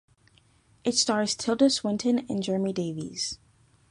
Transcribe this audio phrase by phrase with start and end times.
[0.83, 3.37] It stars Tilda Swinton and Jeremy Davies.